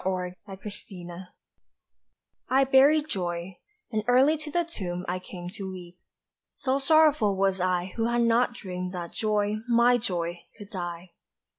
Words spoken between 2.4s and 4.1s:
I BURIED Joy; and